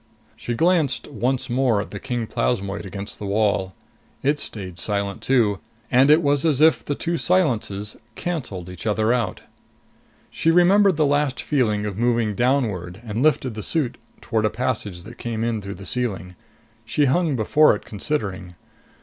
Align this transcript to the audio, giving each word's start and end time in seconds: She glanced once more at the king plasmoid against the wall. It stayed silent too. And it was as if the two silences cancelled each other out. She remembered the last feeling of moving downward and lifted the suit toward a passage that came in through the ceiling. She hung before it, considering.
She 0.35 0.55
glanced 0.55 1.07
once 1.09 1.47
more 1.47 1.79
at 1.79 1.91
the 1.91 1.99
king 1.99 2.25
plasmoid 2.25 2.87
against 2.87 3.19
the 3.19 3.27
wall. 3.27 3.75
It 4.23 4.39
stayed 4.39 4.79
silent 4.79 5.21
too. 5.21 5.59
And 5.91 6.09
it 6.09 6.23
was 6.23 6.43
as 6.43 6.59
if 6.59 6.83
the 6.83 6.95
two 6.95 7.19
silences 7.19 7.97
cancelled 8.15 8.67
each 8.67 8.87
other 8.87 9.13
out. 9.13 9.41
She 10.31 10.49
remembered 10.49 10.97
the 10.97 11.05
last 11.05 11.39
feeling 11.39 11.85
of 11.85 11.99
moving 11.99 12.33
downward 12.33 12.99
and 13.05 13.21
lifted 13.21 13.53
the 13.53 13.61
suit 13.61 13.99
toward 14.21 14.43
a 14.43 14.49
passage 14.49 15.03
that 15.03 15.19
came 15.19 15.43
in 15.43 15.61
through 15.61 15.75
the 15.75 15.85
ceiling. 15.85 16.33
She 16.83 17.05
hung 17.05 17.35
before 17.35 17.75
it, 17.75 17.85
considering. 17.85 18.55